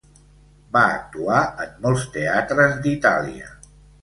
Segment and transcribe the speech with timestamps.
[0.77, 3.55] Va actuar en molts teatres d'Itàlia.